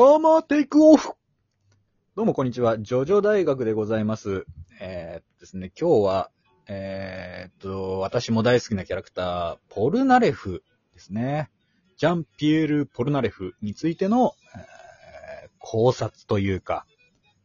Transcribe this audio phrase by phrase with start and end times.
[0.00, 1.14] ーマーテイクオフ
[2.14, 2.78] どうもこんにちは。
[2.78, 4.46] ジョジョ大学でございます。
[4.80, 6.30] えー、ですね、今日は、
[6.68, 10.62] えーっと、私も大好きなキャラクター、ポルナレフ
[10.94, 11.50] ですね。
[11.96, 16.86] ジャンピエール・ポルナレフについての、えー考察というか、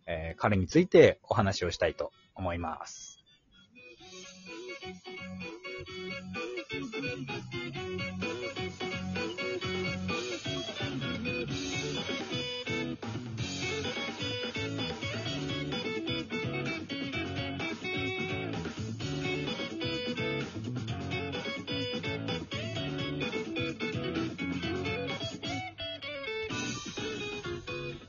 [0.06, 3.18] えー彼についてお話をしたいと思います。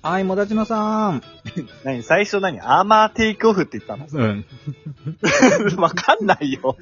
[0.04, 1.22] はい、もだちのさん。
[1.82, 2.60] 何最初何？
[2.60, 4.06] アーマーテイクオフって言ったの？
[4.12, 4.44] うん。
[5.80, 6.77] わかんないよ。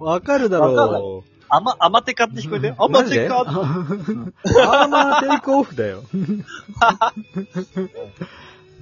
[0.00, 1.30] わかるだわかんないろう。
[1.48, 2.74] アマ、アマテカって聞こえてる？
[2.78, 4.58] アマテカマジで？
[4.64, 6.02] アーマーテイクオフだよ。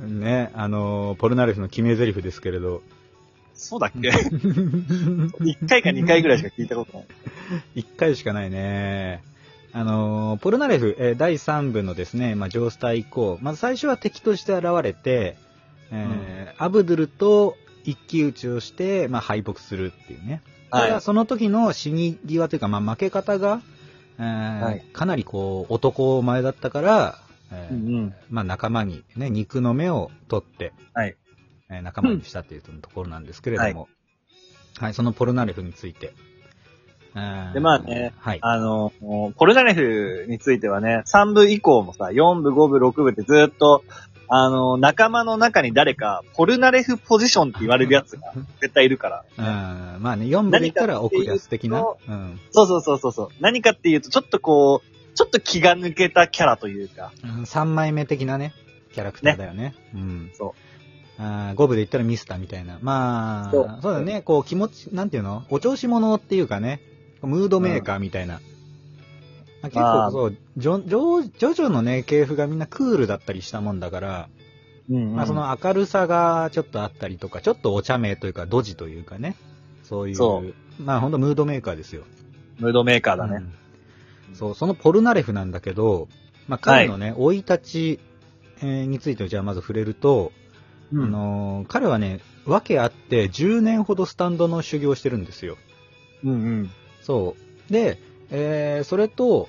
[0.01, 2.83] ね、あのー、ポルナレフの決め台詞ですけれど、
[3.53, 4.09] そうだっけ？
[5.45, 7.07] 一回か二回ぐらいしか聞いたことない。
[7.75, 9.23] 一回しかないね。
[9.77, 15.37] あのー、ポルナレフ、えー第3部のですね、まあ、ジョースター以降、まず最初は敵として現れて、
[15.91, 20.43] えーアブドゥルと一騎打ちをして、まあ、敗北するっていうね。
[20.71, 21.01] ただ、はい。
[21.01, 23.63] その時の死に際というか、まあ、負け方が、
[24.21, 27.19] えーはいかなりこう、男前だったから、
[27.51, 28.15] えーうんうん。
[28.31, 31.17] まあ、仲間にね、肉の目を取って、はい
[31.69, 33.89] えー仲間にしたっていうところなんですけれども、
[34.79, 36.15] はい、そのポルナレフについて。
[37.15, 38.39] えーでまあねはい。
[38.43, 38.93] あの、
[39.37, 43.85] ポルナレフについてはね、3部以降もさ、4部、5部、6部ってずっと、
[44.29, 49.25] あの、仲間の中に誰か、ポルナレフポジションって言われるやつが絶対いるから。
[49.39, 51.85] うんまあね、4部で言ったら奥安的な。
[52.09, 53.29] うんそうそうそうそうそう。
[53.41, 57.13] 何かっていうと、ちょっとこう、ちょっと気が抜けたキャラというか。
[57.23, 57.31] うん。
[57.45, 58.53] 3枚目的なね、
[58.95, 59.75] キャラクターだよね。
[59.95, 60.31] うん。
[60.35, 60.55] そ
[61.17, 62.79] あー5部で言ったらミスターみたいな。
[62.83, 65.45] まあ、そそううだね、こう気持ち、なんていうの？
[65.51, 66.81] お調子者っていうかね、
[67.27, 68.35] ムードメーカーみたいな。
[68.35, 68.41] ま
[69.63, 74.29] あ結構そう、ジョ、ジョ、ジョジョのね、系譜がみんなクールだったりしたもんだから、
[74.91, 74.95] う。
[74.95, 79.37] うん、まあその明るさがちょっとあったりとか、ちょっとお茶目というか、ドジというかね、
[79.83, 80.43] そういう、そ
[80.79, 82.05] まあほんとムードメーカーですよ。
[82.59, 83.37] ムードメーカーだね。
[83.37, 83.65] うん
[84.35, 86.09] そう、そのポルナレフなんだけど、
[86.49, 88.01] まあ彼のね、生い立ち、
[88.59, 90.33] えーについてじゃあまず触れると、
[90.93, 95.57] うあのー彼はね、訳あって10年ほどスタンドの修行をしてるんですよ。
[96.25, 96.71] うんうん。
[97.05, 97.37] そ
[97.69, 97.73] う。
[97.73, 97.99] で、
[98.31, 99.49] えーそれと、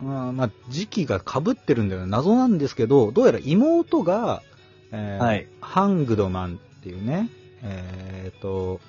[0.00, 2.06] うんまあ、時期が被ってるんだよね。
[2.08, 4.42] 謎なんですけど、どうやら妹が、
[4.90, 7.28] えーはいハングドマンっていうね、
[7.62, 8.80] えーと、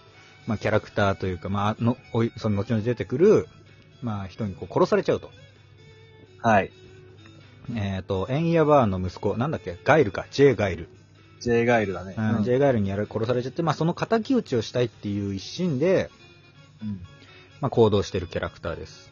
[0.47, 3.47] まあ、キャラクターというか、まあ、の、おいその後々出てくる、
[4.01, 5.29] まあ、人にこう殺されちゃうと。
[6.41, 6.71] はい。
[7.75, 9.77] えっ、と、エンヤバーンの息子、なんだっけ？
[9.83, 10.89] ガイルか、ジェイ・ガイル。
[11.39, 12.15] J ガイルだね。
[12.17, 16.09] うん、ジェイ・ガイルにやら殺されちゃって、まあ、その仇討ちをしたいっていう一心で、
[16.81, 17.01] うん
[17.61, 19.11] まあ、行動してるキャラクターです。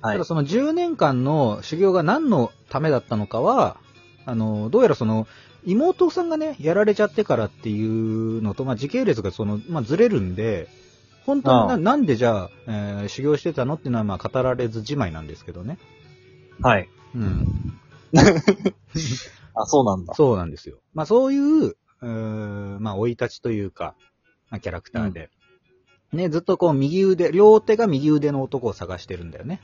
[0.00, 0.24] はいただ。
[0.24, 3.78] その10年間の修行が何のためだったのかは、
[4.26, 5.26] あの、どうやらその、
[5.64, 10.68] 妹さんがね、やられちゃってからっていうのと、まあ、時系列がその、まあ、ずれるんで、
[11.26, 15.78] 本当にななんでじゃあ、えー修行してたのっていうのは、まあ、語られずじまいなんですけどね。
[16.62, 16.88] はい。
[17.14, 17.46] うん。
[19.54, 20.14] あ、そうなんだ。
[20.14, 20.78] そうなんですよ。
[20.94, 23.94] まあ、そういう、うーまあ、生い立ちというか、
[24.50, 25.30] まあ、キャラクターで。
[26.12, 29.60] ね、ずっとこう、右腕、両手が右腕の男を探してるんだよね。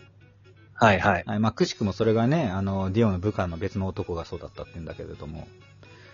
[0.75, 1.25] はいはい。
[1.27, 5.47] はい、まあ、くしくもそれがね、あの、ディオの部下の別の男がそうだったって言うんだけれども、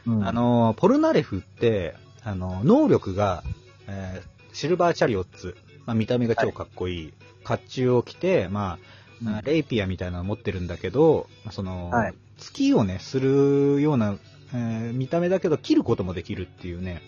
[0.07, 0.27] うん。
[0.27, 3.43] あ、の、ポルナレフって、あの、能力が、
[3.89, 7.13] えーシルバーチャリオッツ、まあ、見た目が超かっこいい、
[7.45, 8.79] 甲冑を着て、ま
[9.25, 9.45] あ、うん。
[9.45, 12.15] レイピアみたいなのを持ってるんだけど、まあその、はい。
[12.37, 14.17] 月をね、するような、
[14.53, 17.01] えー見た目だけど切ることもできるっていうね、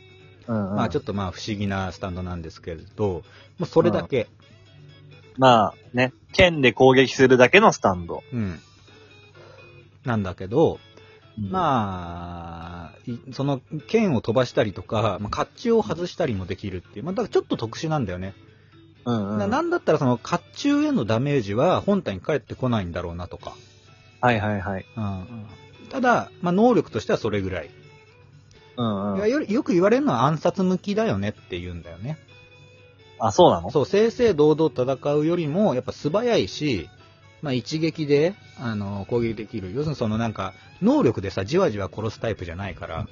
[0.46, 3.22] うんうん、まあちょっとまあ不思議なスタンドなんですけれど、も
[3.60, 4.28] うそれだけ、
[5.36, 8.22] まあね、剣で攻撃するだけのスタンド。
[8.32, 8.60] うん。
[10.04, 10.78] なんだけど、
[11.38, 18.34] あ、まあ、いその剣を飛ばしたりとか、まあ、甲冑を外したりもできるっていう、まあ、だからちょっと特殊なんだよね。
[19.04, 19.38] うんうん。
[19.38, 23.54] ななんだったらその甲冑へのダメージは本体に返ってこないんだろうなとか。
[24.20, 24.86] はいはいはい。
[24.96, 25.46] うん
[25.90, 27.70] ただ、まあ、能力としてはそれぐらい。
[28.76, 29.18] うんうん。
[29.18, 32.18] いやよよく言われるのは暗殺向きだよねって言うんだよね。
[33.18, 33.70] あ、そうなの？
[33.70, 36.88] そう、正々堂々戦うよりも、やっぱ素早いし、
[37.40, 39.72] まあ、一撃で、あの、攻撃できる。
[39.72, 43.06] 要するにそのなんか、能力でさ、じわじわ殺すタイプじゃないから。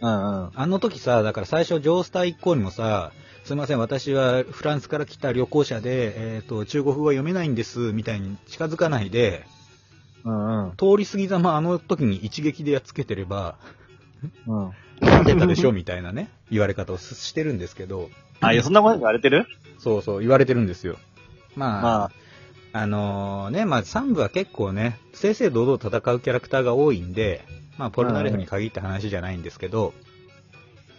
[0.00, 0.50] うんうん。
[0.54, 3.12] あの時さ、だから最初、ジョースター一行にもさ、
[3.44, 9.44] すいません、私はフランスから来た旅行者で、えっ、と、中国語は読めないんです、みたいに近づかないで、
[10.24, 10.70] うんうん。
[10.72, 13.56] 通り過ぎざまあの時に一撃でやっつけてれば、
[14.46, 14.72] うん。
[15.00, 18.10] 勝てたでしょみたいなね、言われ方をすしてるんですけど、
[18.40, 19.46] あ、いや、そんなこと言われてる？
[19.78, 20.96] そうそう、言われてるんですよ。
[21.54, 22.10] まあ、ま
[22.72, 27.44] あ、あのね、まあ3部は結構ね、正々堂々戦うキャラクターが多いんで、
[27.78, 29.94] まあポルナレフに限った話じゃないんですけど、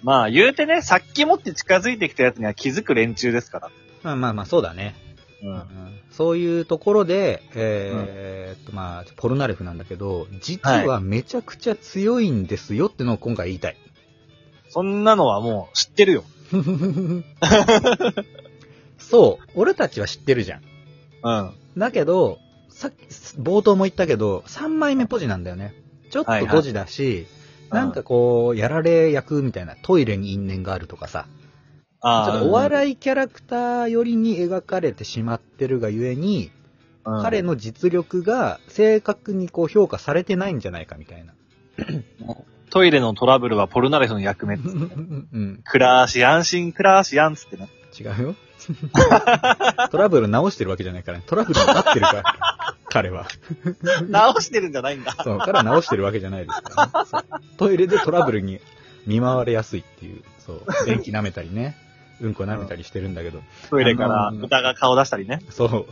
[0.03, 3.71] まあ、言うてね、さっきもって近づいてきたやつには気づく連中ですから。
[4.03, 4.95] まあまあまあそうだね。
[5.43, 5.65] ううん。
[6.11, 13.77] そういうところで、えーっとまあ、ポルナレフなんだけど、実はめちゃくちゃ強いんですよってのを今回言いたい。
[14.69, 16.23] そんなのはもう知ってるよ。
[18.97, 20.61] そう、俺たちは知ってるじゃん。
[21.23, 21.31] う
[21.77, 21.79] ん。
[21.79, 22.95] だけど、さっき、
[23.39, 25.73] 冒頭も言ったけど、3枚目ポジなんだよね。
[26.09, 27.27] ちょっとはいはいポジだし、
[27.69, 31.25] なんかこう、やられ役みたいな、トイレに因縁があるとかさ、
[32.01, 36.57] ちょあっとお笑いキャラクター寄りに描かれてしまってるがゆえに、うん
[37.21, 41.33] 彼の実力が正確にこう評価されてないんじゃないかみたいな。
[42.69, 44.55] トイレのトラブルはポルナレフの役目。
[44.55, 47.69] うん、暮らし安心、暮らしやんつってね。
[47.97, 48.35] 違うよ。
[49.89, 52.23] トラブル直してるわけじゃないから、ね、トラブルになってるから、
[52.89, 53.27] 彼は。
[54.09, 55.15] 直してるんじゃないんだ。
[55.23, 57.23] そう、彼は直してるわけじゃないですから、ねそう
[57.57, 58.59] トイレでトラブルに
[59.05, 61.77] 見舞われやすいっていう、そう、電気舐めたりね、
[62.21, 65.41] うんこ舐めたりしてるんだけど、トイレからあのー豚が顔出したりね。
[65.49, 65.85] そう。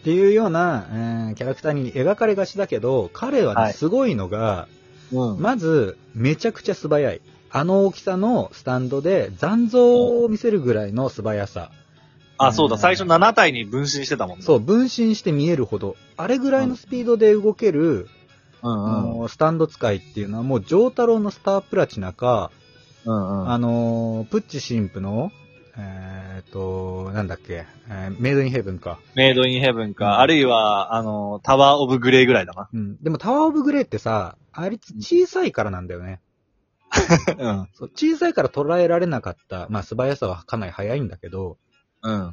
[0.00, 4.66] っていうような、えーキャラクターに描かれがちだけど、彼はね、はいすごいのが、
[5.12, 5.40] うん。
[5.40, 7.20] まず、めちゃくちゃ素早い。
[7.52, 11.70] あの大きさのスタンドで残像を見せるぐらいの素早さ。
[12.38, 14.44] あ、そうだ、ん最初7体に分身してたもんね。
[14.44, 15.96] そう、分身して見えるほど。
[16.16, 18.08] あれぐらいのスピードで動ける、
[18.62, 19.18] うんあうん。
[19.20, 22.50] のスタンド使いっていうのはもう、ジョータロウのスタープラチナか、
[23.04, 23.50] うんうん。
[23.50, 25.32] あの、プッチ神父の、
[25.76, 28.98] えーっと、なんだっけ、えーメイドインヘブンか。
[29.14, 32.68] メイドインヘブンか、うんあるいは、あの、タワーオブグレイぐらいだな。
[32.72, 33.02] うん。
[33.02, 36.20] でもタワーオブグレイってさ、あいつ小さいからなんだよね。
[37.38, 37.68] うん。
[37.72, 41.56] そう小さいから捉えられなかった、まあ素早さはかなり速いんだけど、
[42.02, 42.28] うん。
[42.28, 42.32] っ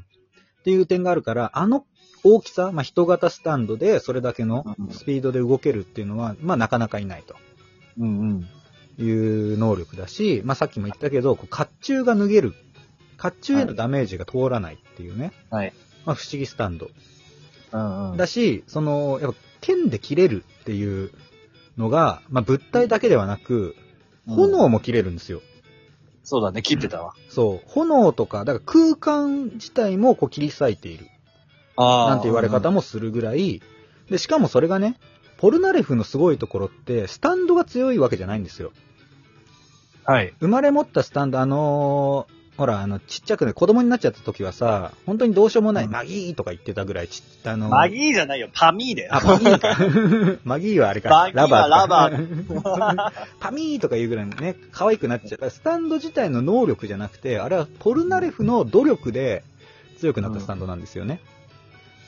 [0.64, 1.86] ていう点があるから、あの
[2.24, 7.36] 大きさ、まあ人型スタンドでそれだけのうんスピードで動けるっていうのは、まあなかなかいないと
[8.00, 8.48] うんうん。
[8.98, 12.54] いう能力だし、まあさっきも言ったけど、こう甲冑が脱げる。
[13.20, 15.32] 甲冑へのダメージが通らないっていうね。
[15.50, 15.74] はい。
[16.06, 16.90] まあ不思議スタンド。
[17.72, 18.18] うんうん。
[18.18, 21.12] だし、その、やっぱ剣で切れるっていう
[21.78, 23.76] のが、まあ物体だけではなく、
[24.28, 25.42] 炎も切れるんですよ。
[26.24, 27.14] そうだね、切ってたわ。
[27.30, 27.70] そう。
[27.72, 31.08] 炎とか、だから空間自体もこう切り裂いている。
[31.78, 33.62] あなんて言われ方もするぐらい、
[34.10, 34.98] で、しかもそれがね、
[35.38, 38.72] ポルナレフのすごいところって、スタンドが強いわけじゃないんですよ。
[40.08, 40.34] はい。
[40.40, 49.12] 生まれ持ったスタンド、あのーほら、あの、ちっちゃくね、子供になっちゃった時はさ、本当にどうしようもない、うんマギーとか言ってたぐらいちっあのーマギーじゃないよ、パミーだよ。
[49.14, 49.78] あ、マギーか。
[50.44, 51.10] マギーはあれか。
[51.10, 53.12] マギーはラバー。
[53.40, 55.50] パミーとか言うぐらいね、可愛くなっちゃう。
[55.52, 59.44] スタンド自体の能力じゃなくて、あれはポルナレフの努力で
[60.00, 61.20] 強くなったスタンドなんですよね。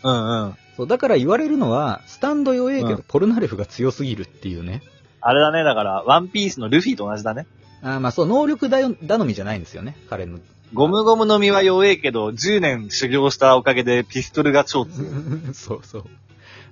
[0.04, 0.56] うんうん。
[0.78, 4.82] そう、だから言われるのは、スタンド弱いけど、うんポルナレフが強すぎるっていうね。
[5.22, 7.46] あれだね、だから、ワンピースのルフィと同じだね。
[7.82, 10.40] あーまあそう、能力だよ頼みじゃないんですよね、彼の。
[10.74, 15.10] ゴムゴムの実は弱えけど、10年修行したおかげでピストルが超強い。
[15.54, 16.06] そうそう。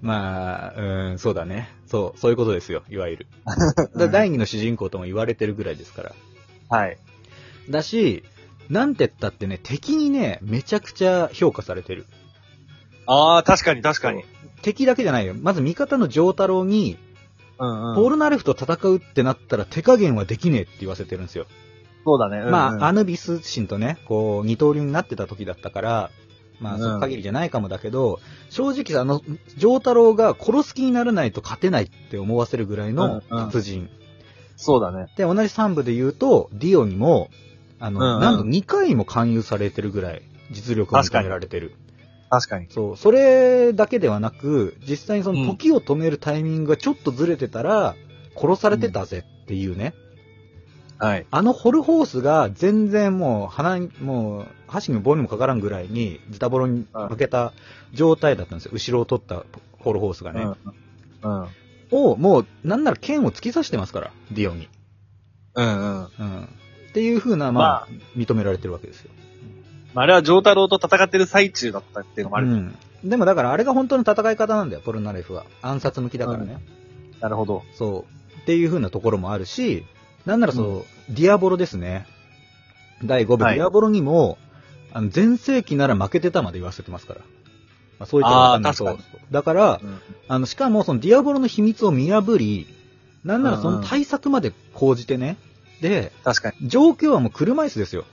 [0.02, 1.70] まあ、うん、そうだね。
[1.88, 3.28] そう、そういうことですよ、いわゆる。
[3.96, 6.16] だ 第二の主人公とも言われてるぐらいですから。
[6.70, 6.98] はい。
[7.70, 8.24] だし、
[8.70, 12.06] なんて言ったってね、敵にね、めちゃくちゃ評価されてる。
[13.08, 14.24] ああ、確かに確かに。
[14.62, 15.34] 敵だけじゃないよ。
[15.34, 16.98] まず味方の丈太郎に、
[17.60, 21.48] うんポールナレフと戦うってなったら手加減はできねえって言わせてるんですよ。
[22.06, 22.38] そうだね。
[22.38, 26.12] うんうんまあ、アヌビス神とね、こう、二刀流になってた時だったから、
[26.60, 29.22] まあ、うんその限りじゃないかもだけど、正直あの、
[29.58, 33.90] 丈太郎が殺す気にならないと勝てないって思わせるぐらいのうんうん達人。
[34.56, 35.08] そうだね。
[35.18, 37.30] で、同じ3部で言うと、ディオにも、
[37.80, 40.22] あの、うんうんなんと2回も勧誘されてるぐらい、
[40.52, 41.76] 実力を認められてる。
[42.30, 42.68] 確かに。
[42.70, 47.96] そう、それだけではなく、実際にそのうん時を止めるタイミングがちょっとずれてたら、
[48.36, 49.94] 殺されてたぜっていうね。
[51.00, 51.26] はい。
[51.30, 57.54] あのホルホースが全然もう鼻に、もう箸にも棒にもかからんぐらいにズタボロに負けた
[57.94, 58.72] 状態だったんですよ。
[58.74, 59.46] 後ろを取った
[59.80, 60.42] ホルホースがね。
[61.22, 61.42] うん。
[61.44, 61.50] うん。
[61.92, 64.68] を、もうなんなら剣を突き刺してますから、ディオに。
[65.56, 66.10] うんうん。
[66.20, 66.44] うん。
[66.44, 66.48] っ
[66.94, 69.12] ていう風な、ままあ、認められてるわけですよ。
[69.98, 72.48] まあ、あれは丈太郎と戦ってる最中だったっていうのもある。
[72.48, 72.76] うん。
[73.04, 75.48] でもだからあれが本当の戦い方なんだよ、ポルナレフは。
[75.64, 76.60] 暗殺向きだからね。
[77.20, 77.64] なるほど。
[77.74, 78.06] そ
[78.38, 78.42] う。
[78.42, 79.86] っていう風なところもあるし、
[80.28, 82.06] なんならそう、ディアボロですね。
[83.04, 84.38] 第5部、はいディアボロにも、
[84.94, 87.22] あの、前世紀なら負けてたまで言わせてますから。
[87.98, 88.76] まあ、そういったわかんない
[89.32, 92.68] だから、うんあの、しかもそのディアボロの秘密を見破り、
[93.24, 95.38] なんならその対策まで講じてね、
[95.82, 96.70] で、確かに。
[96.70, 98.06] 状況はもう車椅子ですよ。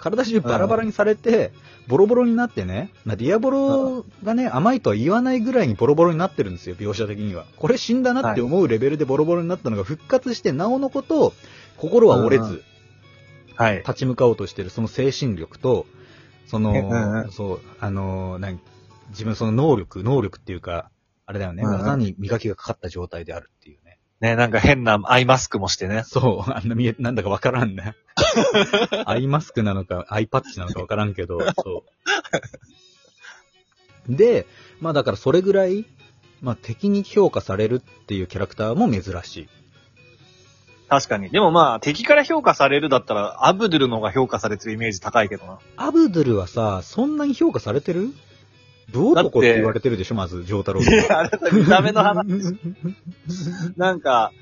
[0.00, 1.52] 体中バラバラにされて、
[1.86, 7.44] ボロボロになってね、まあ、ディアボロがね、甘いとは言わないぐらいにボロボロになってるんですよ、描写的には。
[7.56, 11.34] これ死んだなって思うレベルでボロボロになったのが復活して、なおのこと、
[11.76, 12.62] 心は折れず。
[13.86, 15.86] 立ち向かおうとしてるその精神力と、
[16.46, 18.60] その、そう、あの、なん
[19.10, 20.90] 自分その能力、能力っていうか、
[21.26, 23.89] あれだよね、技に磨きがかかった状態であるっていうね。
[24.20, 26.04] ね、なんか変なアイマスクもしてね。
[26.06, 27.94] そう、あんな見え、なんだかわからんね。
[29.06, 31.84] アイマスクなのか、アイパッチなのかわからんけど、そ
[34.08, 34.16] う。
[34.16, 34.46] で、
[34.80, 35.86] まあだからそれぐらい、
[36.42, 39.48] まあ敵に評価されるっていうキャラクターも珍しい。
[40.90, 41.30] 確かに。
[41.30, 45.58] でもまあ、敵から評価されるだったら、アブドゥルの方が評価されてるイメージ高いけどな。
[45.76, 48.12] アブドゥルはさ、そんなに評価されてる？
[48.92, 50.82] 武男って言われてるでしょ、まず、ジョータロウ。
[50.82, 52.26] いや、あれだ、見た目の話。
[53.76, 54.32] なんか、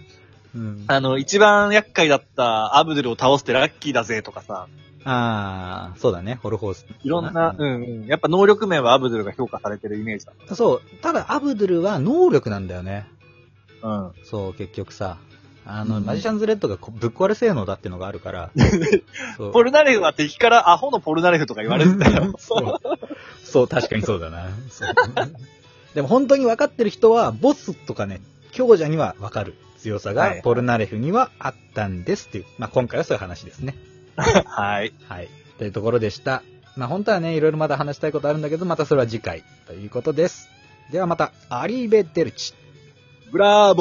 [0.55, 4.67] うんあの、一番厄介だったアブドゥルを倒してラッキーだぜとかさ、
[5.05, 6.87] ああ、そうだね、ホルホース。
[7.03, 8.07] いろんな、うんうん。
[8.07, 10.33] やっぱ能力面はアブドゥルが評価されてるイメージだ。
[10.55, 10.83] そう。
[11.01, 13.07] ただ、アブドゥルは能力なんだよね。
[13.83, 14.13] うん。
[14.25, 15.19] そう、結局さ。
[15.71, 18.51] あの、うんマジシャンズレッドがこぶっ壊れ性能だっていうのがあるから。
[19.53, 22.35] ポルナレフは敵からアホのポルナレフとか言われてたよ。
[22.39, 22.99] そう。
[23.45, 24.49] そう、確かにそうだな。
[25.95, 28.21] でも本当に分かってる人は、ボスとかね、
[28.53, 32.45] 強者には分かる強さがはいはいポルナレフにはあったんですっていう。
[32.57, 33.77] まあ今回はそういう話ですね。
[34.17, 34.93] はい。
[35.07, 35.29] はい。
[35.59, 36.43] というところでした。
[36.77, 40.49] まあ本当はね、いろいろまだ話したいことあるんだけど、またそれは次回ということです。
[40.93, 42.55] ではまた、アリーベデルチ。
[43.31, 43.75] ブラー